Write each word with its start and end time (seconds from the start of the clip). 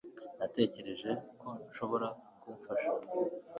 Natekereje 0.39 1.09
ko 1.39 1.47
nshobora 1.67 2.07
kumfasha 2.41 2.91